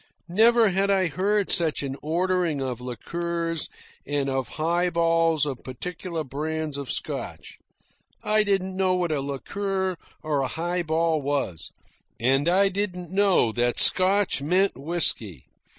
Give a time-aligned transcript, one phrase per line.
[0.29, 3.69] Never had I heard such an ordering of liqueurs
[4.07, 7.59] and of highballs of particular brands of Scotch.
[8.23, 11.69] I didn't know what a liqueur or a highball was,
[12.19, 15.43] and I didn't know that "Scotch" meant whisky.